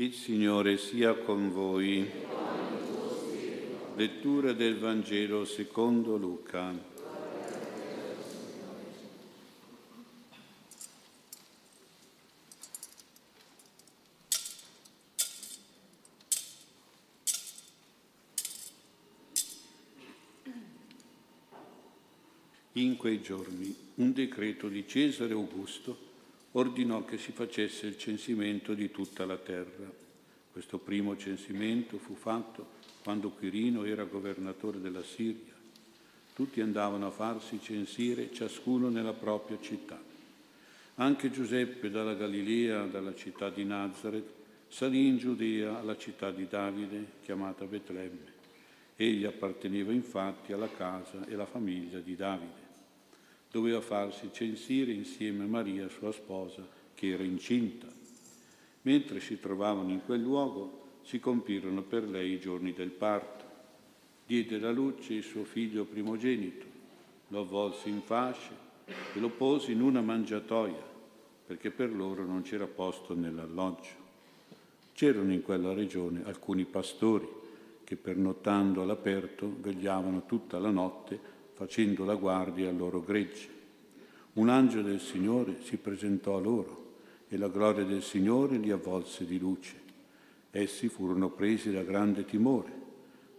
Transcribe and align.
Il 0.00 0.14
Signore 0.14 0.76
sia 0.76 1.12
con 1.12 1.50
voi. 1.50 2.08
Lettura 3.96 4.52
del 4.52 4.78
Vangelo 4.78 5.44
secondo 5.44 6.16
Luca. 6.16 6.72
In 22.74 22.96
quei 22.96 23.20
giorni 23.20 23.74
un 23.96 24.12
decreto 24.12 24.68
di 24.68 24.86
Cesare 24.86 25.32
Augusto 25.32 26.07
ordinò 26.58 27.04
che 27.04 27.18
si 27.18 27.30
facesse 27.30 27.86
il 27.86 27.96
censimento 27.96 28.74
di 28.74 28.90
tutta 28.90 29.24
la 29.24 29.36
terra. 29.36 29.90
Questo 30.50 30.78
primo 30.78 31.16
censimento 31.16 31.98
fu 31.98 32.14
fatto 32.14 32.76
quando 33.02 33.30
Quirino 33.30 33.84
era 33.84 34.02
governatore 34.04 34.80
della 34.80 35.04
Siria. 35.04 35.54
Tutti 36.34 36.60
andavano 36.60 37.06
a 37.06 37.12
farsi 37.12 37.60
censire, 37.62 38.32
ciascuno 38.32 38.88
nella 38.88 39.12
propria 39.12 39.58
città. 39.60 40.00
Anche 40.96 41.30
Giuseppe 41.30 41.90
dalla 41.90 42.14
Galilea, 42.14 42.86
dalla 42.86 43.14
città 43.14 43.50
di 43.50 43.64
Nazareth, 43.64 44.28
salì 44.66 45.06
in 45.06 45.18
Giudea 45.18 45.78
alla 45.78 45.96
città 45.96 46.32
di 46.32 46.48
Davide, 46.48 47.06
chiamata 47.22 47.66
Betlemme. 47.66 48.36
Egli 48.96 49.24
apparteneva 49.24 49.92
infatti 49.92 50.52
alla 50.52 50.70
casa 50.70 51.24
e 51.26 51.34
alla 51.34 51.46
famiglia 51.46 52.00
di 52.00 52.16
Davide 52.16 52.67
doveva 53.50 53.80
farsi 53.80 54.30
censire 54.32 54.92
insieme 54.92 55.44
a 55.44 55.46
Maria, 55.46 55.88
sua 55.88 56.12
sposa, 56.12 56.66
che 56.94 57.08
era 57.08 57.22
incinta. 57.22 57.86
Mentre 58.82 59.20
si 59.20 59.40
trovavano 59.40 59.90
in 59.90 60.04
quel 60.04 60.20
luogo, 60.20 61.00
si 61.02 61.20
compirono 61.20 61.82
per 61.82 62.08
lei 62.08 62.32
i 62.32 62.40
giorni 62.40 62.72
del 62.72 62.90
parto. 62.90 63.44
Diede 64.26 64.56
alla 64.56 64.70
luce 64.70 65.14
il 65.14 65.22
suo 65.22 65.44
figlio 65.44 65.84
primogenito, 65.84 66.66
lo 67.28 67.40
avvolse 67.40 67.88
in 67.88 68.02
fasce 68.02 68.50
e 69.14 69.18
lo 69.18 69.30
pose 69.30 69.72
in 69.72 69.80
una 69.80 70.02
mangiatoia, 70.02 70.82
perché 71.46 71.70
per 71.70 71.94
loro 71.94 72.24
non 72.26 72.42
c'era 72.42 72.66
posto 72.66 73.14
nell'alloggio. 73.14 74.06
C'erano 74.92 75.32
in 75.32 75.42
quella 75.42 75.72
regione 75.72 76.22
alcuni 76.24 76.64
pastori 76.64 77.28
che 77.84 77.96
pernottando 77.96 78.82
all'aperto 78.82 79.50
vegliavano 79.60 80.26
tutta 80.26 80.58
la 80.58 80.70
notte 80.70 81.36
facendo 81.58 82.04
la 82.04 82.14
guardia 82.14 82.68
al 82.68 82.76
loro 82.76 83.02
gregge. 83.02 83.48
Un 84.34 84.48
angelo 84.48 84.86
del 84.86 85.00
Signore 85.00 85.56
si 85.64 85.76
presentò 85.76 86.36
a 86.36 86.40
loro 86.40 86.94
e 87.26 87.36
la 87.36 87.48
gloria 87.48 87.82
del 87.82 88.04
Signore 88.04 88.58
li 88.58 88.70
avvolse 88.70 89.26
di 89.26 89.40
luce. 89.40 89.74
Essi 90.52 90.88
furono 90.88 91.30
presi 91.30 91.72
da 91.72 91.82
grande 91.82 92.24
timore, 92.24 92.70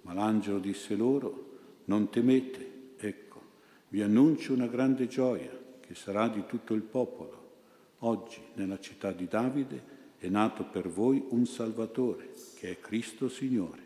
ma 0.02 0.12
l'angelo 0.14 0.60
disse 0.60 0.98
loro, 0.98 1.60
non 1.86 2.10
temete, 2.10 2.96
ecco, 2.98 3.42
vi 3.88 4.02
annuncio 4.02 4.52
una 4.52 4.68
grande 4.68 5.08
gioia 5.08 5.58
che 5.80 5.96
sarà 5.96 6.28
di 6.28 6.44
tutto 6.46 6.74
il 6.74 6.82
popolo. 6.82 7.52
Oggi 8.00 8.42
nella 8.56 8.82
città 8.82 9.14
di 9.14 9.30
Davide 9.30 9.82
è 10.18 10.28
nato 10.28 10.66
per 10.66 10.90
voi 10.90 11.24
un 11.30 11.46
Salvatore, 11.46 12.32
che 12.58 12.72
è 12.72 12.80
Cristo 12.82 13.30
Signore. 13.30 13.82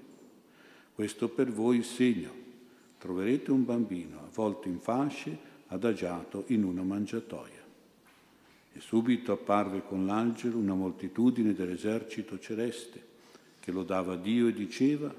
Questo 0.95 1.29
per 1.29 1.51
voi 1.51 1.77
il 1.77 1.85
segno 1.85 2.42
troverete 3.03 3.51
un 3.51 3.65
bambino 3.65 4.19
avvolto 4.19 4.69
in 4.69 4.79
fasce, 4.79 5.37
adagiato 5.67 6.45
in 6.47 6.63
una 6.63 6.83
mangiatoia. 6.83 7.61
E 8.71 8.79
subito 8.79 9.33
apparve 9.33 9.83
con 9.85 10.05
l'angelo 10.05 10.57
una 10.57 10.73
moltitudine 10.73 11.53
dell'esercito 11.53 12.39
celeste 12.39 13.11
che 13.59 13.73
lodava 13.73 14.15
Dio 14.15 14.47
e 14.47 14.53
diceva, 14.53 15.13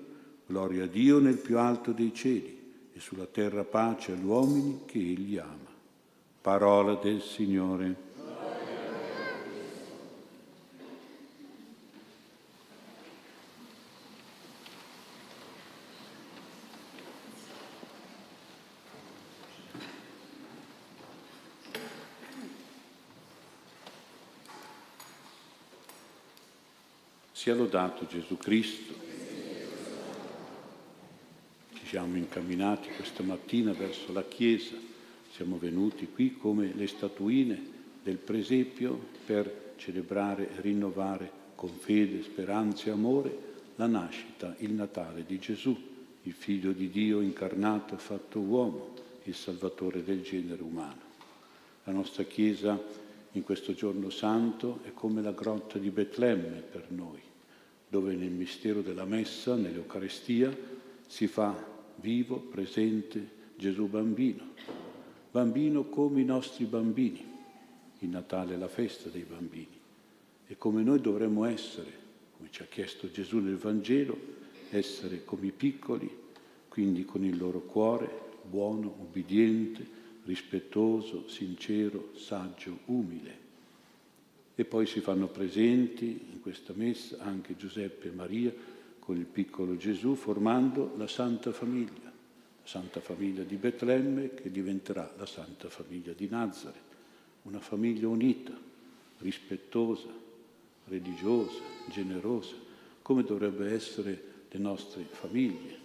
Gloria 0.46 0.84
a 0.84 0.86
Dio 0.86 1.18
nel 1.18 1.36
più 1.36 1.58
alto 1.58 1.92
dei 1.92 2.14
cieli 2.14 2.88
e 2.94 3.00
sulla 3.00 3.26
terra 3.26 3.64
pace 3.64 4.12
agli 4.12 4.24
uomini 4.24 4.80
che 4.86 4.98
Egli 4.98 5.36
ama. 5.36 5.72
Parola 6.40 6.94
del 6.94 7.20
Signore. 7.20 8.12
Sia 27.36 27.52
lodato 27.52 28.06
Gesù 28.06 28.36
Cristo. 28.36 28.94
Ci 31.72 31.84
siamo 31.84 32.16
incamminati 32.16 32.90
questa 32.90 33.24
mattina 33.24 33.72
verso 33.72 34.12
la 34.12 34.22
Chiesa, 34.22 34.76
siamo 35.32 35.58
venuti 35.58 36.06
qui 36.06 36.36
come 36.36 36.72
le 36.72 36.86
statuine 36.86 37.60
del 38.04 38.18
presepio 38.18 38.96
per 39.26 39.72
celebrare 39.78 40.48
e 40.48 40.60
rinnovare 40.60 41.28
con 41.56 41.70
fede, 41.70 42.22
speranza 42.22 42.86
e 42.86 42.92
amore 42.92 43.36
la 43.74 43.88
nascita, 43.88 44.54
il 44.58 44.70
Natale 44.70 45.24
di 45.26 45.40
Gesù, 45.40 45.76
il 46.22 46.32
Figlio 46.32 46.70
di 46.70 46.88
Dio 46.88 47.20
incarnato, 47.20 47.96
fatto 47.96 48.38
uomo, 48.38 48.94
il 49.24 49.34
Salvatore 49.34 50.04
del 50.04 50.22
genere 50.22 50.62
umano. 50.62 51.02
La 51.82 51.92
nostra 51.92 52.22
Chiesa 52.22 52.80
in 53.34 53.44
questo 53.44 53.72
giorno 53.72 54.10
santo 54.10 54.80
è 54.82 54.92
come 54.92 55.22
la 55.22 55.32
grotta 55.32 55.78
di 55.78 55.90
Betlemme 55.90 56.60
per 56.60 56.90
noi 56.90 57.32
dove 57.94 58.16
nel 58.16 58.32
mistero 58.32 58.82
della 58.82 59.04
messa, 59.04 59.54
nell'Eucarestia, 59.54 60.52
si 61.06 61.28
fa 61.28 61.54
vivo, 62.00 62.40
presente 62.40 63.24
Gesù 63.56 63.86
bambino. 63.86 64.48
Bambino 65.30 65.84
come 65.84 66.20
i 66.20 66.24
nostri 66.24 66.64
bambini. 66.64 67.24
Il 68.00 68.08
Natale 68.08 68.54
è 68.54 68.56
la 68.56 68.66
festa 68.66 69.10
dei 69.10 69.22
bambini. 69.22 69.78
E 70.44 70.58
come 70.58 70.82
noi 70.82 71.00
dovremmo 71.00 71.44
essere, 71.44 71.92
come 72.36 72.48
ci 72.50 72.62
ha 72.62 72.66
chiesto 72.66 73.08
Gesù 73.12 73.38
nel 73.38 73.58
Vangelo, 73.58 74.18
essere 74.70 75.24
come 75.24 75.46
i 75.46 75.52
piccoli, 75.52 76.10
quindi 76.66 77.04
con 77.04 77.24
il 77.24 77.38
loro 77.38 77.60
cuore 77.60 78.22
buono, 78.42 78.92
ubbidiente, 78.98 79.86
rispettoso, 80.24 81.28
sincero, 81.28 82.10
saggio, 82.16 82.78
umile. 82.86 83.42
E 84.54 84.64
poi 84.64 84.86
si 84.86 85.00
fanno 85.00 85.26
presenti 85.26 86.28
in 86.32 86.40
questa 86.40 86.72
messa 86.74 87.18
anche 87.20 87.56
Giuseppe 87.56 88.08
e 88.08 88.12
Maria 88.12 88.52
con 88.98 89.16
il 89.16 89.26
piccolo 89.26 89.76
Gesù, 89.76 90.14
formando 90.14 90.94
la 90.96 91.08
Santa 91.08 91.52
Famiglia, 91.52 92.04
la 92.04 92.12
Santa 92.62 93.00
Famiglia 93.00 93.42
di 93.42 93.56
Betlemme 93.56 94.32
che 94.34 94.50
diventerà 94.50 95.12
la 95.18 95.26
Santa 95.26 95.68
Famiglia 95.68 96.12
di 96.12 96.28
Nazareth, 96.28 96.92
una 97.42 97.60
famiglia 97.60 98.08
unita, 98.08 98.52
rispettosa, 99.18 100.08
religiosa, 100.86 101.60
generosa, 101.90 102.54
come 103.02 103.22
dovrebbe 103.22 103.72
essere 103.72 104.32
le 104.48 104.58
nostre 104.58 105.02
famiglie, 105.02 105.76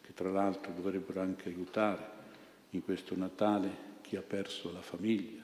che 0.00 0.14
tra 0.14 0.30
l'altro 0.30 0.72
dovrebbero 0.72 1.20
anche 1.20 1.48
aiutare 1.48 2.20
in 2.72 2.82
questo 2.82 3.16
Natale 3.16 3.90
chi 4.02 4.16
ha 4.16 4.22
perso 4.22 4.72
la 4.72 4.82
famiglia, 4.82 5.42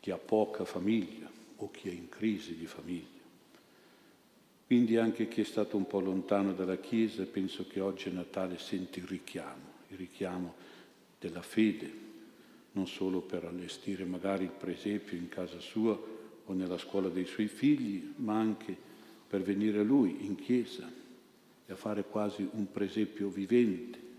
chi 0.00 0.10
ha 0.10 0.18
poca 0.18 0.64
famiglia 0.64 1.30
o 1.56 1.70
chi 1.70 1.88
è 1.88 1.92
in 1.92 2.08
crisi 2.08 2.56
di 2.56 2.66
famiglia. 2.66 3.18
Quindi 4.66 4.96
anche 4.96 5.28
chi 5.28 5.40
è 5.40 5.44
stato 5.44 5.76
un 5.76 5.86
po' 5.86 6.00
lontano 6.00 6.52
dalla 6.52 6.78
Chiesa, 6.78 7.24
penso 7.24 7.66
che 7.66 7.80
oggi 7.80 8.08
a 8.08 8.12
Natale 8.12 8.58
senti 8.58 9.00
il 9.00 9.06
richiamo, 9.06 9.78
il 9.88 9.96
richiamo 9.96 10.54
della 11.18 11.42
fede, 11.42 12.08
non 12.72 12.86
solo 12.86 13.20
per 13.20 13.44
allestire 13.44 14.04
magari 14.04 14.44
il 14.44 14.50
presepio 14.50 15.16
in 15.16 15.28
casa 15.28 15.58
sua 15.58 15.98
o 16.44 16.52
nella 16.52 16.78
scuola 16.78 17.08
dei 17.08 17.26
suoi 17.26 17.48
figli, 17.48 18.12
ma 18.16 18.38
anche 18.38 18.76
per 19.26 19.42
venire 19.42 19.80
a 19.80 19.84
Lui 19.84 20.24
in 20.24 20.36
Chiesa 20.36 20.90
e 21.66 21.72
a 21.72 21.76
fare 21.76 22.04
quasi 22.04 22.48
un 22.52 22.70
presepio 22.70 23.28
vivente 23.28 24.09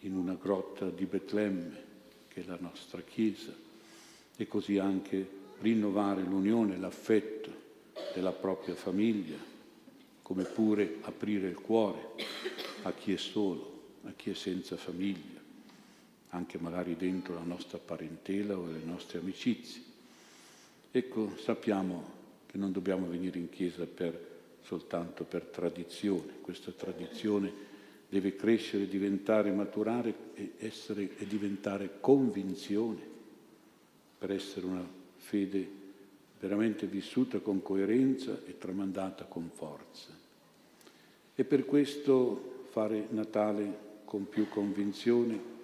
in 0.00 0.16
una 0.16 0.34
grotta 0.34 0.88
di 0.88 1.04
Betlemme, 1.04 1.88
che 2.28 2.42
è 2.42 2.44
la 2.46 2.58
nostra 2.58 3.02
Chiesa, 3.02 3.52
e 4.36 4.46
così 4.46 4.78
anche 4.78 5.38
rinnovare 5.60 6.22
l'unione, 6.22 6.78
l'affetto 6.78 7.50
della 8.14 8.32
propria 8.32 8.74
famiglia, 8.74 9.36
come 10.22 10.44
pure 10.44 10.98
aprire 11.02 11.48
il 11.48 11.56
cuore 11.60 12.10
a 12.82 12.92
chi 12.92 13.12
è 13.12 13.16
solo, 13.16 13.98
a 14.04 14.12
chi 14.16 14.30
è 14.30 14.34
senza 14.34 14.76
famiglia, 14.76 15.38
anche 16.30 16.58
magari 16.58 16.96
dentro 16.96 17.34
la 17.34 17.42
nostra 17.44 17.78
parentela 17.78 18.56
o 18.56 18.66
le 18.66 18.82
nostre 18.84 19.18
amicizie. 19.18 19.82
Ecco, 20.90 21.36
sappiamo 21.36 22.18
che 22.46 22.56
non 22.56 22.72
dobbiamo 22.72 23.06
venire 23.06 23.38
in 23.38 23.50
chiesa 23.50 23.84
per, 23.84 24.28
soltanto 24.62 25.24
per 25.24 25.44
tradizione, 25.44 26.38
questa 26.40 26.70
tradizione 26.72 27.68
deve 28.10 28.34
crescere, 28.34 28.88
diventare, 28.88 29.52
maturare 29.52 30.14
e, 30.34 30.52
essere, 30.58 31.16
e 31.16 31.26
diventare 31.26 31.98
convinzione 32.00 33.00
per 34.18 34.32
essere 34.32 34.66
una 34.66 34.86
fede 35.16 35.78
veramente 36.40 36.86
vissuta 36.86 37.38
con 37.38 37.62
coerenza 37.62 38.40
e 38.44 38.58
tramandata 38.58 39.24
con 39.24 39.48
forza. 39.54 40.08
E 41.34 41.44
per 41.44 41.64
questo 41.64 42.64
fare 42.70 43.06
Natale 43.10 43.88
con 44.04 44.28
più 44.28 44.48
convinzione 44.48 45.58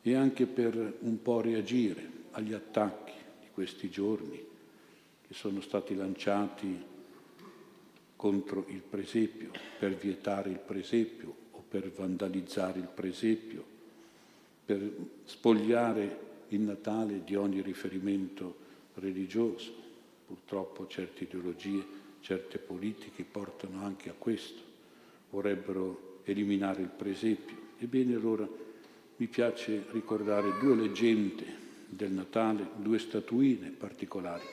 e 0.00 0.14
anche 0.14 0.46
per 0.46 0.96
un 1.00 1.20
po' 1.20 1.42
reagire 1.42 2.08
agli 2.30 2.54
attacchi 2.54 3.12
di 3.40 3.48
questi 3.52 3.90
giorni 3.90 4.42
che 5.26 5.34
sono 5.34 5.60
stati 5.60 5.94
lanciati 5.94 6.88
contro 8.16 8.64
il 8.68 8.80
presepio, 8.80 9.50
per 9.78 9.94
vietare 9.94 10.50
il 10.50 10.58
presepio 10.58 11.48
per 11.70 11.88
vandalizzare 11.92 12.80
il 12.80 12.88
presepio, 12.92 13.64
per 14.64 14.90
spogliare 15.24 16.28
il 16.48 16.60
Natale 16.60 17.22
di 17.24 17.36
ogni 17.36 17.62
riferimento 17.62 18.56
religioso. 18.94 19.72
Purtroppo 20.26 20.88
certe 20.88 21.24
ideologie, 21.24 21.84
certe 22.20 22.58
politiche 22.58 23.24
portano 23.24 23.84
anche 23.84 24.10
a 24.10 24.14
questo, 24.18 24.60
vorrebbero 25.30 26.18
eliminare 26.24 26.82
il 26.82 26.88
presepio. 26.88 27.56
Ebbene 27.78 28.14
allora 28.14 28.48
mi 29.16 29.26
piace 29.26 29.84
ricordare 29.90 30.58
due 30.60 30.74
leggende 30.74 31.44
del 31.88 32.10
Natale, 32.10 32.68
due 32.76 32.98
statuine 32.98 33.70
particolari 33.70 34.44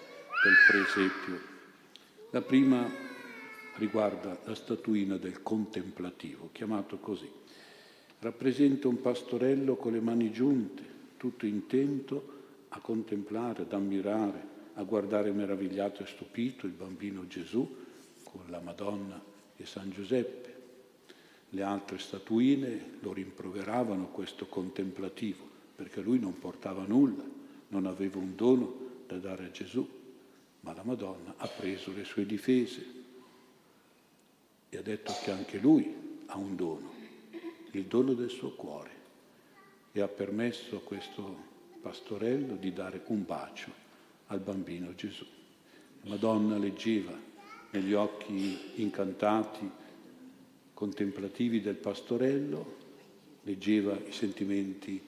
del 0.43 0.55
presepio. 0.67 1.39
La 2.31 2.41
prima 2.41 3.06
riguarda 3.77 4.39
la 4.43 4.55
statuina 4.55 5.17
del 5.17 5.43
contemplativo, 5.43 6.49
chiamato 6.51 6.97
così. 6.97 7.29
Rappresenta 8.19 8.87
un 8.87 8.99
pastorello 9.01 9.75
con 9.75 9.93
le 9.93 9.99
mani 9.99 10.31
giunte, 10.31 10.83
tutto 11.17 11.45
intento 11.45 12.35
a 12.69 12.79
contemplare, 12.79 13.63
ad 13.63 13.73
ammirare, 13.73 14.55
a 14.73 14.83
guardare 14.83 15.31
meravigliato 15.31 16.03
e 16.03 16.07
stupito 16.07 16.65
il 16.65 16.73
bambino 16.73 17.27
Gesù 17.27 17.85
con 18.23 18.43
la 18.49 18.59
Madonna 18.59 19.21
e 19.55 19.65
San 19.65 19.91
Giuseppe. 19.91 20.55
Le 21.49 21.61
altre 21.61 21.97
statuine 21.99 22.97
lo 22.99 23.13
rimproveravano 23.13 24.07
questo 24.07 24.47
contemplativo, 24.47 25.47
perché 25.75 26.01
lui 26.01 26.19
non 26.19 26.37
portava 26.37 26.83
nulla, 26.85 27.23
non 27.69 27.85
aveva 27.85 28.17
un 28.17 28.35
dono 28.35 28.85
da 29.07 29.17
dare 29.17 29.45
a 29.45 29.51
Gesù, 29.51 29.87
ma 30.61 30.73
la 30.73 30.83
Madonna 30.83 31.35
ha 31.37 31.47
preso 31.47 31.93
le 31.93 32.03
sue 32.03 32.25
difese 32.25 32.96
e 34.69 34.77
ha 34.77 34.81
detto 34.81 35.13
che 35.23 35.31
anche 35.31 35.57
lui 35.57 35.93
ha 36.27 36.37
un 36.37 36.55
dono, 36.55 36.93
il 37.71 37.85
dono 37.85 38.13
del 38.13 38.29
suo 38.29 38.51
cuore, 38.51 38.91
e 39.91 40.01
ha 40.01 40.07
permesso 40.07 40.75
a 40.75 40.81
questo 40.81 41.45
pastorello 41.81 42.55
di 42.55 42.73
dare 42.73 43.01
un 43.07 43.25
bacio 43.25 43.71
al 44.27 44.39
bambino 44.39 44.93
Gesù. 44.93 45.25
Madonna 46.03 46.57
leggeva 46.57 47.17
negli 47.71 47.93
occhi 47.93 48.73
incantati, 48.75 49.69
contemplativi 50.73 51.61
del 51.61 51.75
pastorello, 51.75 52.75
leggeva 53.43 53.97
i 53.97 54.11
sentimenti 54.11 55.01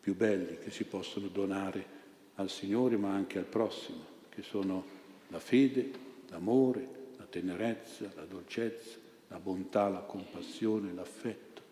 più 0.00 0.16
belli 0.16 0.58
che 0.58 0.70
si 0.70 0.84
possono 0.84 1.28
donare 1.28 1.96
al 2.36 2.48
Signore 2.48 2.96
ma 2.96 3.12
anche 3.12 3.38
al 3.38 3.44
prossimo, 3.44 4.04
che 4.28 4.42
sono 4.42 4.84
la 5.28 5.38
fede, 5.38 5.90
l'amore, 6.28 6.88
la 6.92 6.97
tenerezza, 7.28 8.10
la 8.14 8.24
dolcezza, 8.24 8.96
la 9.28 9.38
bontà, 9.38 9.88
la 9.88 10.00
compassione, 10.00 10.92
l'affetto. 10.92 11.62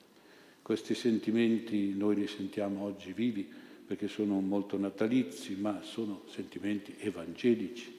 Questi 0.63 0.95
sentimenti 0.95 1.95
noi 1.95 2.17
li 2.17 2.27
sentiamo 2.27 2.85
oggi 2.85 3.13
vivi 3.13 3.49
perché 3.87 4.09
sono 4.09 4.41
molto 4.41 4.77
natalizi, 4.77 5.55
ma 5.55 5.81
sono 5.83 6.23
sentimenti 6.29 6.97
evangelici 6.99 7.95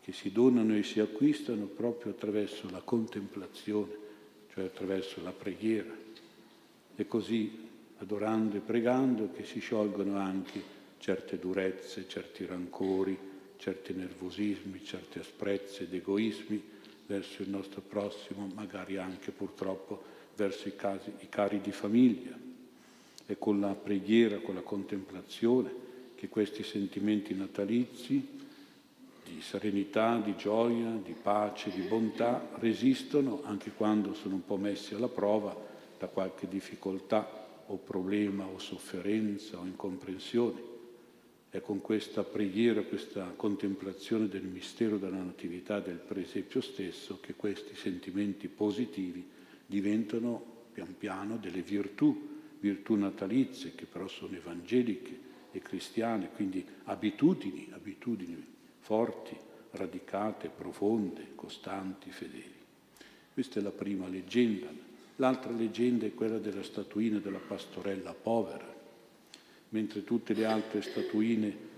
che 0.00 0.12
si 0.12 0.32
donano 0.32 0.76
e 0.76 0.82
si 0.82 1.00
acquistano 1.00 1.66
proprio 1.66 2.12
attraverso 2.12 2.70
la 2.70 2.80
contemplazione, 2.80 3.92
cioè 4.52 4.64
attraverso 4.64 5.22
la 5.22 5.32
preghiera. 5.32 5.92
E 6.96 7.06
così, 7.06 7.68
adorando 7.98 8.56
e 8.56 8.60
pregando, 8.60 9.30
che 9.32 9.44
si 9.44 9.60
sciolgono 9.60 10.16
anche 10.16 10.62
certe 10.98 11.38
durezze, 11.38 12.08
certi 12.08 12.46
rancori, 12.46 13.18
certi 13.60 13.92
nervosismi, 13.92 14.82
certe 14.82 15.20
asprezze 15.20 15.82
ed 15.82 15.92
egoismi 15.92 16.60
verso 17.06 17.42
il 17.42 17.50
nostro 17.50 17.82
prossimo, 17.82 18.50
magari 18.54 18.96
anche 18.96 19.32
purtroppo 19.32 20.02
verso 20.34 20.66
i, 20.66 20.76
casi, 20.76 21.12
i 21.20 21.28
cari 21.28 21.60
di 21.60 21.70
famiglia. 21.70 22.36
È 23.26 23.36
con 23.38 23.60
la 23.60 23.74
preghiera, 23.74 24.38
con 24.38 24.54
la 24.54 24.62
contemplazione 24.62 25.88
che 26.14 26.28
questi 26.28 26.62
sentimenti 26.62 27.34
natalizi 27.34 28.38
di 29.24 29.42
serenità, 29.42 30.18
di 30.18 30.34
gioia, 30.36 30.90
di 30.90 31.14
pace, 31.20 31.70
di 31.70 31.82
bontà 31.82 32.48
resistono 32.58 33.42
anche 33.44 33.72
quando 33.72 34.14
sono 34.14 34.36
un 34.36 34.44
po' 34.44 34.56
messi 34.56 34.94
alla 34.94 35.08
prova 35.08 35.54
da 35.98 36.06
qualche 36.06 36.48
difficoltà 36.48 37.48
o 37.66 37.76
problema 37.76 38.46
o 38.46 38.58
sofferenza 38.58 39.58
o 39.58 39.66
incomprensione. 39.66 40.69
È 41.52 41.60
con 41.60 41.80
questa 41.80 42.22
preghiera, 42.22 42.82
questa 42.82 43.32
contemplazione 43.34 44.28
del 44.28 44.44
mistero 44.44 44.98
della 44.98 45.20
Natività 45.20 45.80
del 45.80 45.96
presepio 45.96 46.60
stesso 46.60 47.18
che 47.20 47.34
questi 47.34 47.74
sentimenti 47.74 48.46
positivi 48.46 49.26
diventano 49.66 50.40
pian 50.72 50.94
piano 50.96 51.38
delle 51.38 51.62
virtù, 51.62 52.28
virtù 52.60 52.94
natalizie 52.94 53.74
che 53.74 53.86
però 53.86 54.06
sono 54.06 54.36
evangeliche 54.36 55.18
e 55.50 55.58
cristiane, 55.58 56.30
quindi 56.32 56.64
abitudini, 56.84 57.68
abitudini 57.72 58.46
forti, 58.78 59.36
radicate, 59.72 60.50
profonde, 60.50 61.32
costanti, 61.34 62.12
fedeli. 62.12 62.54
Questa 63.34 63.58
è 63.58 63.62
la 63.62 63.72
prima 63.72 64.06
leggenda. 64.06 64.68
L'altra 65.16 65.50
leggenda 65.50 66.06
è 66.06 66.14
quella 66.14 66.38
della 66.38 66.62
statuina 66.62 67.18
della 67.18 67.38
pastorella 67.38 68.14
povera, 68.14 68.79
mentre 69.70 70.04
tutte 70.04 70.34
le 70.34 70.44
altre 70.44 70.82
statuine 70.82 71.68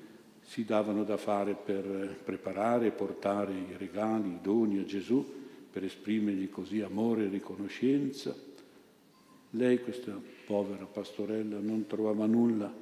si 0.42 0.64
davano 0.64 1.04
da 1.04 1.16
fare 1.16 1.54
per 1.54 2.18
preparare 2.24 2.88
e 2.88 2.90
portare 2.90 3.52
i 3.52 3.76
regali, 3.76 4.28
i 4.28 4.38
doni 4.42 4.78
a 4.78 4.84
Gesù, 4.84 5.40
per 5.70 5.84
esprimergli 5.84 6.50
così 6.50 6.80
amore 6.80 7.24
e 7.24 7.28
riconoscenza. 7.28 8.34
Lei, 9.50 9.80
questa 9.80 10.18
povera 10.44 10.84
pastorella, 10.84 11.58
non 11.58 11.86
trovava 11.86 12.26
nulla 12.26 12.72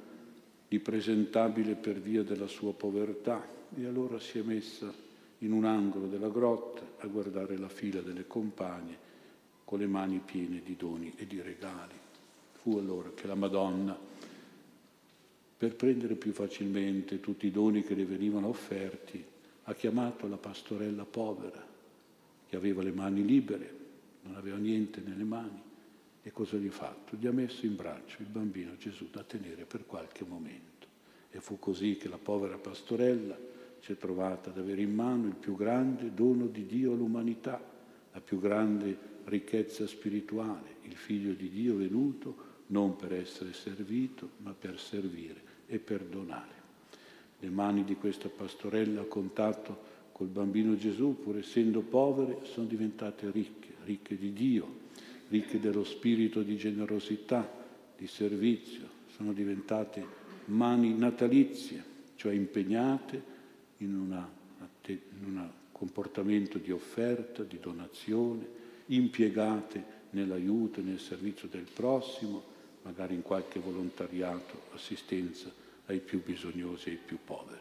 di 0.67 0.79
presentabile 0.79 1.75
per 1.75 1.99
via 1.99 2.23
della 2.23 2.47
sua 2.47 2.73
povertà 2.73 3.45
e 3.75 3.85
allora 3.85 4.19
si 4.19 4.39
è 4.39 4.41
messa 4.41 4.91
in 5.39 5.51
un 5.51 5.65
angolo 5.65 6.07
della 6.07 6.29
grotta 6.29 6.81
a 6.99 7.07
guardare 7.07 7.57
la 7.57 7.69
fila 7.69 8.01
delle 8.01 8.27
compagne 8.27 9.09
con 9.63 9.79
le 9.79 9.87
mani 9.87 10.21
piene 10.23 10.61
di 10.63 10.75
doni 10.75 11.13
e 11.15 11.25
di 11.25 11.41
regali. 11.41 11.95
Fu 12.61 12.77
allora 12.77 13.09
che 13.13 13.27
la 13.27 13.35
Madonna 13.35 13.97
per 15.61 15.75
prendere 15.75 16.15
più 16.15 16.31
facilmente 16.31 17.19
tutti 17.19 17.45
i 17.45 17.51
doni 17.51 17.83
che 17.83 17.93
le 17.93 18.03
venivano 18.03 18.47
offerti, 18.47 19.23
ha 19.65 19.75
chiamato 19.75 20.27
la 20.27 20.37
pastorella 20.37 21.05
povera, 21.05 21.63
che 22.49 22.55
aveva 22.55 22.81
le 22.81 22.91
mani 22.91 23.23
libere, 23.23 23.71
non 24.23 24.37
aveva 24.37 24.57
niente 24.57 25.03
nelle 25.05 25.23
mani, 25.23 25.61
e 26.23 26.31
cosa 26.31 26.57
gli 26.57 26.65
ha 26.65 26.71
fatto? 26.71 27.15
Gli 27.15 27.27
ha 27.27 27.31
messo 27.31 27.67
in 27.67 27.75
braccio 27.75 28.23
il 28.23 28.29
bambino 28.29 28.75
Gesù 28.75 29.09
da 29.11 29.21
tenere 29.21 29.65
per 29.65 29.85
qualche 29.85 30.25
momento. 30.27 30.87
E 31.29 31.39
fu 31.41 31.59
così 31.59 31.95
che 31.95 32.09
la 32.09 32.17
povera 32.17 32.57
pastorella 32.57 33.37
si 33.81 33.91
è 33.91 33.97
trovata 33.97 34.49
ad 34.49 34.57
avere 34.57 34.81
in 34.81 34.95
mano 34.95 35.27
il 35.27 35.35
più 35.35 35.55
grande 35.55 36.11
dono 36.11 36.47
di 36.47 36.65
Dio 36.65 36.93
all'umanità, 36.93 37.63
la 38.11 38.19
più 38.19 38.39
grande 38.39 38.97
ricchezza 39.25 39.85
spirituale, 39.85 40.77
il 40.85 40.95
figlio 40.95 41.33
di 41.33 41.51
Dio 41.51 41.75
venuto 41.75 42.49
non 42.67 42.95
per 42.95 43.13
essere 43.13 43.53
servito, 43.53 44.27
ma 44.37 44.55
per 44.57 44.79
servire 44.79 45.50
e 45.71 45.79
perdonare. 45.79 46.59
Le 47.39 47.49
mani 47.49 47.85
di 47.85 47.95
questa 47.95 48.27
pastorella 48.27 49.01
a 49.01 49.05
contatto 49.05 49.89
col 50.11 50.27
bambino 50.27 50.75
Gesù, 50.75 51.17
pur 51.23 51.37
essendo 51.37 51.79
povere, 51.79 52.39
sono 52.43 52.67
diventate 52.67 53.31
ricche, 53.31 53.69
ricche 53.85 54.17
di 54.17 54.33
Dio, 54.33 54.79
ricche 55.29 55.59
dello 55.59 55.85
spirito 55.85 56.41
di 56.43 56.57
generosità, 56.57 57.49
di 57.97 58.05
servizio, 58.05 58.87
sono 59.15 59.31
diventate 59.31 60.05
mani 60.45 60.93
natalizie, 60.93 61.83
cioè 62.15 62.33
impegnate 62.33 63.23
in, 63.77 63.95
un 63.95 65.49
comportamento 65.71 66.57
di 66.57 66.71
offerta, 66.71 67.43
di 67.43 67.59
donazione, 67.59 68.45
impiegate 68.87 69.99
nell'aiuto 70.11 70.81
e 70.81 70.83
nel 70.83 70.99
servizio 70.99 71.47
del 71.47 71.65
prossimo, 71.73 72.43
magari 72.83 73.15
in 73.15 73.21
qualche 73.21 73.59
volontariato, 73.59 74.63
assistenza 74.73 75.60
ai 75.91 75.99
più 75.99 76.23
bisognosi 76.23 76.89
e 76.89 76.91
ai 76.91 76.99
più 77.03 77.17
poveri. 77.23 77.59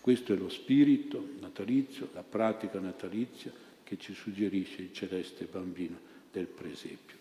Questo 0.00 0.32
è 0.32 0.36
lo 0.36 0.48
spirito 0.48 1.34
natalizio, 1.40 2.08
la 2.12 2.22
pratica 2.22 2.80
natalizia 2.80 3.52
che 3.84 3.98
ci 3.98 4.14
suggerisce 4.14 4.82
il 4.82 4.92
celeste 4.92 5.44
bambino 5.44 5.96
del 6.32 6.46
presepio. 6.46 7.16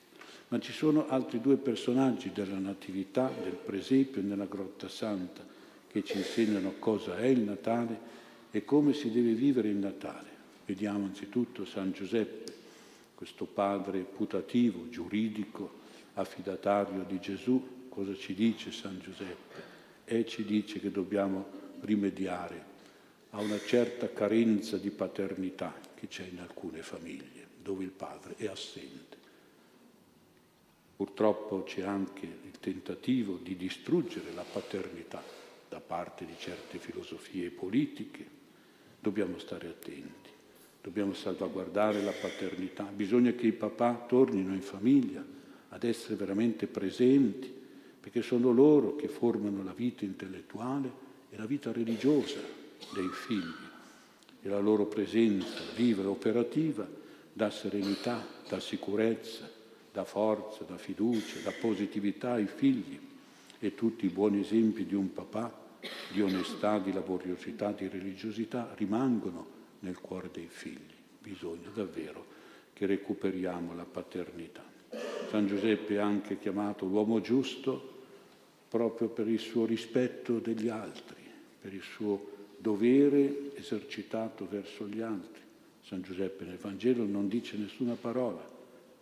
Ma 0.48 0.60
ci 0.60 0.74
sono 0.74 1.08
altri 1.08 1.40
due 1.40 1.58
personaggi 1.58 2.32
della 2.34 2.58
Natività, 2.58 3.32
del 3.42 3.54
presepio 3.54 4.22
nella 4.22 4.46
Grotta 4.46 4.90
Santa, 4.90 5.46
che 5.88 6.04
ci 6.04 6.18
insegnano 6.18 6.74
cosa 6.80 7.18
è 7.18 7.26
il 7.26 7.42
Natale 7.42 8.00
e 8.52 8.66
come 8.66 8.94
si 8.94 9.12
deve 9.12 9.34
vivere 9.34 9.70
il 9.70 9.78
Natale. 9.78 10.30
Vediamo 10.66 11.06
anzitutto 11.06 11.66
San 11.66 11.92
Giuseppe, 11.92 12.54
questo 13.16 13.46
padre 13.46 14.00
putativo, 14.00 14.90
giuridico, 14.90 15.80
affidatario 16.16 17.04
di 17.04 17.20
Gesù. 17.20 17.86
Cosa 17.90 18.16
ci 18.16 18.34
dice 18.34 18.72
San 18.72 19.00
Giuseppe? 19.00 19.71
E 20.12 20.26
ci 20.26 20.44
dice 20.44 20.82
che 20.82 20.92
dobbiamo 20.92 21.46
rimediare 21.84 22.66
a 23.30 23.40
una 23.40 23.58
certa 23.60 24.12
carenza 24.12 24.76
di 24.76 24.90
paternità 24.90 25.74
che 25.96 26.10
c'è 26.10 26.28
in 26.30 26.40
alcune 26.42 26.82
famiglie, 26.82 27.48
dove 27.64 27.86
il 27.86 27.92
padre 27.92 28.36
è 28.36 28.48
assente. 28.48 29.18
Purtroppo 30.98 31.64
c'è 31.64 31.84
anche 31.84 32.26
il 32.26 32.60
tentativo 32.60 33.40
di 33.42 33.56
distruggere 33.56 34.34
la 34.34 34.44
paternità 34.44 35.24
da 35.70 35.80
parte 35.80 36.26
di 36.26 36.36
certe 36.38 36.78
filosofie 36.78 37.50
politiche. 37.50 38.26
Dobbiamo 39.00 39.40
stare 39.40 39.70
attenti, 39.70 40.30
dobbiamo 40.82 41.14
salvaguardare 41.14 42.02
la 42.02 42.12
paternità. 42.12 42.84
Bisogna 42.84 43.32
che 43.32 43.48
i 43.48 43.54
papà 43.54 44.04
tornino 44.10 44.54
in 44.54 44.62
famiglia 44.62 45.26
ad 45.70 45.86
essere 45.86 46.16
veramente 46.16 46.68
presenti, 46.68 47.60
perché 48.02 48.24
sono 48.24 48.52
loro 48.52 48.96
che 48.96 49.08
formano 49.08 49.64
la 49.64 49.74
vita 49.74 50.04
intellettuale 50.04 50.92
e 51.30 51.38
la 51.38 51.46
vita 51.46 51.72
religiosa 51.72 52.40
dei 52.94 53.08
figli. 53.08 53.70
E 54.42 54.50
la 54.50 54.60
loro 54.60 54.88
presenza 54.88 55.62
viva 55.76 56.02
e 56.02 56.08
operativa 56.08 56.88
dà 57.32 57.52
serenità, 57.52 58.26
dà 58.50 58.60
sicurezza, 58.60 59.48
dà 59.94 60.04
forza, 60.04 60.64
dà 60.64 60.78
fiducia, 60.78 61.40
dà 61.44 61.52
positività 61.52 62.34
ai 62.34 62.48
figli 62.48 63.00
e 63.60 63.76
tutti 63.76 64.08
i 64.08 64.10
buoni 64.10 64.40
esempi 64.40 64.86
di 64.86 64.96
un 64.96 65.14
papà 65.14 65.60
di 66.12 66.22
onestà, 66.22 66.80
di 66.80 66.92
laboriosità, 66.92 67.72
di 67.72 67.88
religiosità 67.88 68.74
rimangono 68.76 69.60
nel 69.80 70.00
cuore 70.00 70.30
dei 70.32 70.48
figli. 70.50 70.94
Bisogna 71.20 71.70
davvero 71.74 72.26
che 72.74 72.88
recuperiamo 72.88 73.76
la 73.76 73.86
paternità. 73.86 74.71
San 75.32 75.48
Giuseppe 75.48 75.94
è 75.94 76.00
anche 76.00 76.38
chiamato 76.38 76.86
l'uomo 76.86 77.22
giusto 77.22 78.00
proprio 78.68 79.08
per 79.08 79.30
il 79.30 79.40
suo 79.40 79.66
rispetto 79.66 80.40
degli 80.40 80.68
altri, 80.68 81.24
per 81.62 81.74
il 81.74 81.82
suo 81.82 82.32
dovere 82.58 83.56
esercitato 83.56 84.46
verso 84.46 84.86
gli 84.90 85.00
altri. 85.00 85.42
San 85.84 86.02
Giuseppe 86.02 86.44
nel 86.44 86.58
Vangelo 86.58 87.06
non 87.06 87.30
dice 87.30 87.56
nessuna 87.56 87.94
parola, 87.94 88.46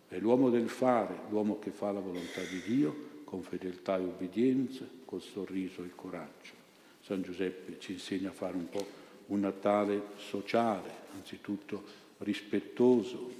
è 0.06 0.20
l'uomo 0.20 0.50
del 0.50 0.68
fare, 0.68 1.18
l'uomo 1.30 1.58
che 1.58 1.72
fa 1.72 1.90
la 1.90 1.98
volontà 1.98 2.42
di 2.42 2.62
Dio 2.64 3.08
con 3.24 3.42
fedeltà 3.42 3.98
e 3.98 4.04
obbedienza, 4.04 4.86
col 5.04 5.22
sorriso 5.22 5.82
e 5.82 5.86
il 5.86 5.96
coraggio. 5.96 6.52
San 7.00 7.22
Giuseppe 7.22 7.80
ci 7.80 7.90
insegna 7.90 8.28
a 8.28 8.32
fare 8.32 8.54
un 8.54 8.68
po' 8.68 8.86
un 9.26 9.40
Natale 9.40 10.10
sociale, 10.16 10.90
anzitutto 11.12 11.82
rispettoso 12.18 13.32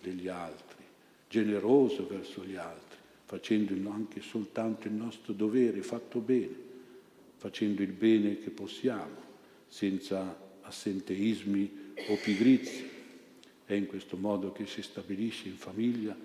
degli 0.00 0.28
altri, 0.28 0.85
generoso 1.28 2.06
verso 2.06 2.44
gli 2.44 2.56
altri, 2.56 2.98
facendo 3.24 3.74
anche 3.90 4.20
soltanto 4.20 4.86
il 4.86 4.94
nostro 4.94 5.32
dovere 5.32 5.82
fatto 5.82 6.20
bene, 6.20 6.54
facendo 7.36 7.82
il 7.82 7.92
bene 7.92 8.38
che 8.38 8.50
possiamo, 8.50 9.24
senza 9.68 10.38
assenteismi 10.62 11.94
o 12.08 12.16
pigrizi. 12.22 12.94
È 13.64 13.74
in 13.74 13.86
questo 13.86 14.16
modo 14.16 14.52
che 14.52 14.66
si 14.66 14.82
stabilisce 14.82 15.48
in 15.48 15.56
famiglia 15.56 16.16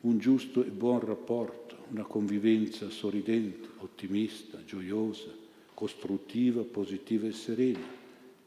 un 0.00 0.18
giusto 0.18 0.64
e 0.64 0.68
buon 0.70 1.00
rapporto, 1.00 1.84
una 1.90 2.04
convivenza 2.04 2.90
sorridente, 2.90 3.68
ottimista, 3.78 4.64
gioiosa, 4.64 5.30
costruttiva, 5.74 6.62
positiva 6.62 7.26
e 7.26 7.32
serena 7.32 7.86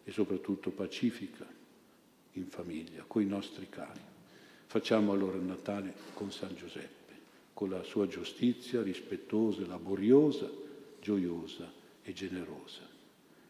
e 0.03 0.11
soprattutto 0.11 0.71
pacifica 0.71 1.47
in 2.33 2.47
famiglia, 2.47 3.03
con 3.07 3.21
i 3.21 3.25
nostri 3.25 3.67
cari. 3.69 4.14
Facciamo 4.65 5.13
allora 5.13 5.37
il 5.37 5.43
Natale 5.43 5.93
con 6.13 6.31
San 6.31 6.55
Giuseppe, 6.55 7.13
con 7.53 7.69
la 7.69 7.83
sua 7.83 8.07
giustizia 8.07 8.81
rispettosa, 8.81 9.65
laboriosa, 9.65 10.49
gioiosa 10.99 11.71
e 12.01 12.13
generosa. 12.13 12.81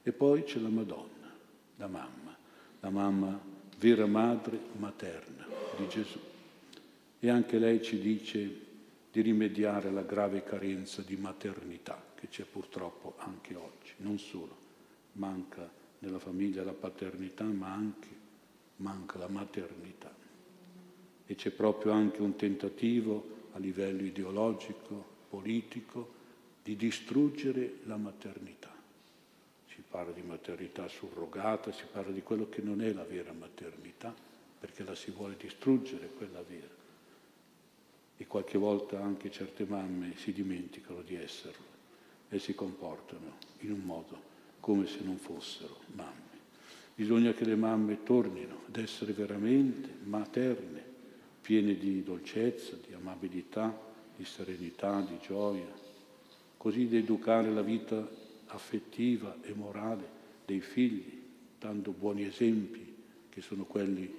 E 0.03 0.12
poi 0.12 0.43
c'è 0.43 0.60
la 0.60 0.69
Madonna, 0.69 1.34
la 1.77 1.88
mamma, 1.88 2.38
la 2.79 2.89
mamma 2.89 3.39
vera 3.79 4.05
madre 4.05 4.60
materna 4.77 5.48
di 5.77 5.88
Gesù. 5.88 6.19
E 7.19 7.29
anche 7.29 7.57
lei 7.57 7.81
ci 7.81 8.00
dice 8.00 8.63
di 9.12 9.22
rimediare 9.22 9.88
alla 9.88 10.03
grave 10.03 10.43
carenza 10.43 11.01
di 11.01 11.15
maternità 11.15 12.03
che 12.13 12.27
c'è 12.27 12.43
purtroppo 12.43 13.15
anche 13.17 13.55
oggi. 13.55 13.93
Non 13.98 14.19
solo, 14.19 14.57
manca 15.13 15.69
nella 16.00 16.19
famiglia 16.19 16.63
la 16.63 16.74
paternità, 16.74 17.43
ma 17.45 17.72
anche 17.72 18.10
manca 18.77 19.17
la 19.17 19.29
maternità. 19.29 20.13
E 21.25 21.36
c'è 21.36 21.51
proprio 21.51 21.91
anche 21.91 22.22
un 22.22 22.36
tentativo 22.36 23.50
a 23.53 23.60
livello 23.60 24.03
ideologico, 24.03 25.13
politico, 25.29 26.13
di 26.63 26.75
distruggere 26.75 27.79
la 27.84 27.98
maternità. 27.98 28.74
Si 29.67 29.84
parla 29.88 30.12
di 30.12 30.22
maternità 30.22 30.88
surrogata, 30.88 31.72
si 31.72 31.84
parla 31.91 32.12
di 32.12 32.22
quello 32.22 32.50
che 32.50 32.62
non 32.62 32.82
è 32.82 32.91
la 32.91 33.03
vera 33.03 33.34
maternità, 33.34 34.13
perché 34.60 34.84
la 34.84 34.96
si 34.96 35.12
vuole 35.12 35.36
distruggere, 35.38 36.10
quella 36.17 36.41
vera. 36.41 36.74
E 38.17 38.27
qualche 38.27 38.58
volta 38.58 39.01
anche 39.01 39.29
certe 39.29 39.65
mamme 39.65 40.15
si 40.15 40.32
dimenticano 40.32 41.01
di 41.01 41.15
esserlo 41.15 41.74
e 42.29 42.39
si 42.39 42.55
comportano 42.55 43.38
in 43.60 43.72
un 43.72 43.82
modo 43.82 44.34
come 44.60 44.88
se 44.88 45.00
non 45.03 45.17
fossero 45.17 45.82
mamme. 45.94 46.34
Bisogna 46.96 47.34
che 47.34 47.46
le 47.46 47.55
mamme 47.55 48.03
tornino 48.03 48.62
ad 48.67 48.77
essere 48.77 49.12
veramente 49.12 49.89
materne, 50.03 50.85
piene 51.45 51.77
di 51.77 52.01
dolcezza, 52.01 52.75
di 52.75 52.95
amabilità, 52.95 53.71
di 54.17 54.25
serenità, 54.25 54.99
di 55.01 55.19
gioia, 55.21 55.71
così 56.57 56.89
da 56.89 56.97
educare 56.97 57.51
la 57.51 57.61
vita 57.61 58.09
affettiva 58.47 59.37
e 59.43 59.53
morale 59.53 60.09
dei 60.43 60.59
figli, 60.59 61.21
dando 61.59 61.91
buoni 61.91 62.25
esempi 62.25 62.95
che 63.29 63.41
sono 63.41 63.63
quelli 63.65 64.11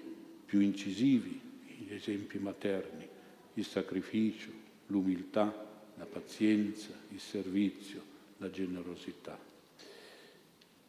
più 0.45 0.61
incisivi, 0.61 1.41
gli 1.79 1.93
esempi 1.93 2.39
materni, 2.39 3.09
il 3.55 3.65
sacrificio, 3.65 4.51
l'umiltà, 4.87 5.67
la 5.97 6.05
pazienza, 6.05 6.91
il 7.11 7.19
servizio, 7.19 8.03
la 8.37 8.51
generosità. 8.51 9.37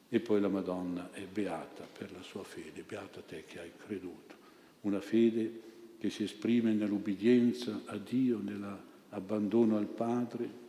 E 0.07 0.19
poi 0.19 0.39
la 0.39 0.49
Madonna 0.49 1.11
è 1.13 1.23
beata 1.23 1.87
per 1.97 2.11
la 2.11 2.21
sua 2.21 2.43
fede, 2.43 2.83
beata 2.83 3.21
te 3.21 3.43
che 3.47 3.59
hai 3.59 3.71
creduto. 3.75 4.35
Una 4.81 5.01
fede 5.01 5.66
che 5.97 6.09
si 6.09 6.23
esprime 6.23 6.73
nell'ubbidienza 6.73 7.81
a 7.85 7.97
Dio, 7.97 8.39
nell'abbandono 8.39 9.77
al 9.77 9.87
Padre, 9.87 10.65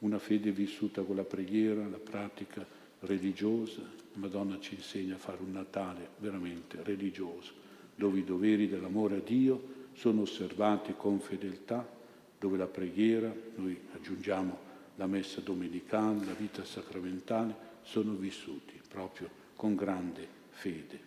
una 0.00 0.18
fede 0.18 0.50
vissuta 0.52 1.02
con 1.02 1.16
la 1.16 1.24
preghiera, 1.24 1.86
la 1.86 1.98
pratica 1.98 2.66
religiosa. 3.00 3.82
Madonna 4.14 4.58
ci 4.58 4.74
insegna 4.74 5.14
a 5.14 5.18
fare 5.18 5.42
un 5.42 5.52
Natale 5.52 6.10
veramente 6.18 6.82
religioso, 6.82 7.52
dove 7.94 8.18
i 8.18 8.24
doveri 8.24 8.68
dell'amore 8.68 9.16
a 9.16 9.20
Dio 9.20 9.78
sono 9.94 10.22
osservati 10.22 10.94
con 10.96 11.20
fedeltà 11.20 11.98
dove 12.40 12.56
la 12.56 12.66
preghiera, 12.66 13.32
noi 13.56 13.78
aggiungiamo 13.92 14.68
la 14.96 15.06
messa 15.06 15.42
domenicale, 15.42 16.24
la 16.24 16.32
vita 16.32 16.64
sacramentale, 16.64 17.68
sono 17.82 18.14
vissuti 18.14 18.80
proprio 18.88 19.28
con 19.54 19.74
grande 19.74 20.26
fede, 20.48 20.98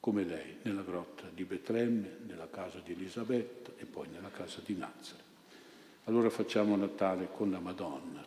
come 0.00 0.24
lei 0.24 0.56
nella 0.62 0.82
grotta 0.82 1.28
di 1.32 1.44
Betlemme, 1.44 2.16
nella 2.26 2.48
casa 2.48 2.80
di 2.80 2.92
Elisabetta 2.92 3.70
e 3.76 3.84
poi 3.84 4.08
nella 4.08 4.30
casa 4.30 4.62
di 4.64 4.74
Nazareth. 4.74 5.28
Allora 6.04 6.30
facciamo 6.30 6.74
Natale 6.74 7.28
con 7.30 7.50
la 7.50 7.60
Madonna, 7.60 8.24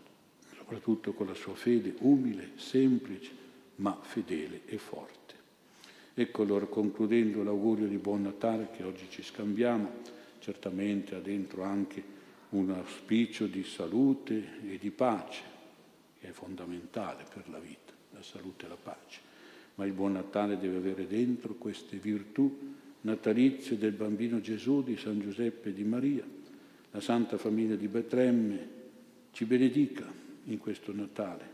soprattutto 0.56 1.13
con 1.13 1.27
la 1.27 1.34
sua 1.34 1.56
fede 1.56 1.96
umile, 2.00 2.51
semplice, 2.56 3.32
ma 3.77 3.98
fedele 4.00 4.62
e 4.65 4.77
forte. 4.77 5.22
Ecco 6.13 6.44
allora 6.44 6.68
concludendo 6.68 7.42
l'augurio 7.42 7.88
di 7.88 7.98
buon 7.98 8.22
Natale 8.22 8.70
che 8.72 8.84
oggi 8.84 9.08
ci 9.10 9.24
scambiamo, 9.24 9.92
certamente 10.38 11.15
ha 11.15 11.20
dentro 11.20 11.63
anche 11.63 12.22
un 12.50 12.70
auspicio 12.70 13.48
di 13.48 13.63
salute 13.63 14.60
e 14.70 14.77
di 14.77 14.92
pace, 14.92 15.42
che 16.20 16.30
è 16.30 16.32
fondamentale 16.32 17.25
per 17.34 17.50
la 17.50 17.58
vita, 17.58 17.94
la 18.12 18.22
salute 18.22 18.65
e 18.65 18.70
la 18.70 18.77
pace. 18.82 19.33
Ma 19.75 19.86
il 19.86 19.94
buon 19.94 20.13
Natale 20.13 20.58
deve 20.58 20.77
avere 20.77 21.08
dentro 21.08 21.56
queste 21.56 21.98
virtù 21.98 22.74
natalizie 23.01 23.77
del 23.77 23.94
bambino 23.94 24.39
Gesù, 24.39 24.84
di 24.84 24.98
San 24.98 25.20
Giuseppe 25.20 25.70
e 25.70 25.74
di 25.74 25.84
Maria. 25.84 26.25
La 26.92 27.00
Santa 27.00 27.38
Famiglia 27.38 27.75
di 27.75 27.88
Betlemme 27.88 28.68
ci 29.32 29.46
benedica 29.46 30.12
in 30.46 30.58
questo 30.58 30.94
Natale, 30.94 31.50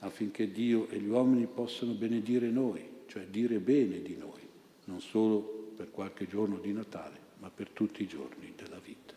affinché 0.00 0.50
Dio 0.52 0.88
e 0.88 0.98
gli 0.98 1.08
uomini 1.08 1.46
possano 1.46 1.92
benedire 1.92 2.50
noi, 2.50 2.86
cioè 3.06 3.26
dire 3.26 3.58
bene 3.58 4.02
di 4.02 4.16
noi, 4.16 4.42
non 4.84 5.00
solo 5.00 5.72
per 5.76 5.90
qualche 5.90 6.26
giorno 6.26 6.58
di 6.58 6.72
Natale, 6.72 7.18
ma 7.38 7.50
per 7.50 7.70
tutti 7.70 8.02
i 8.02 8.06
giorni 8.06 8.52
della 8.54 8.78
vita. 8.78 9.09